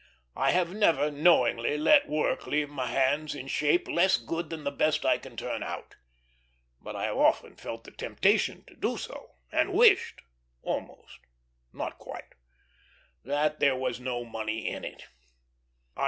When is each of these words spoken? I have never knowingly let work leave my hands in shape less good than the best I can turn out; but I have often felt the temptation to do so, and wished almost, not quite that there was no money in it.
I 0.35 0.49
have 0.49 0.73
never 0.73 1.11
knowingly 1.11 1.77
let 1.77 2.09
work 2.09 2.47
leave 2.47 2.71
my 2.71 2.87
hands 2.87 3.35
in 3.35 3.45
shape 3.47 3.87
less 3.87 4.17
good 4.17 4.49
than 4.49 4.63
the 4.63 4.71
best 4.71 5.05
I 5.05 5.19
can 5.19 5.37
turn 5.37 5.61
out; 5.61 5.95
but 6.81 6.95
I 6.95 7.03
have 7.03 7.17
often 7.17 7.55
felt 7.55 7.83
the 7.83 7.91
temptation 7.91 8.63
to 8.65 8.75
do 8.75 8.97
so, 8.97 9.35
and 9.51 9.73
wished 9.73 10.21
almost, 10.63 11.19
not 11.71 11.99
quite 11.99 12.33
that 13.23 13.59
there 13.59 13.75
was 13.75 13.99
no 13.99 14.25
money 14.25 14.67
in 14.67 14.83
it. 14.83 15.05